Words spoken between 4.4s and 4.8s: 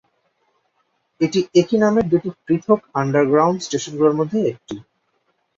একটি।